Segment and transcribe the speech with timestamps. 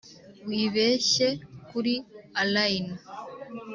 [0.47, 1.27] wibeshye,
[1.69, 1.93] kuri
[2.41, 2.95] allayne?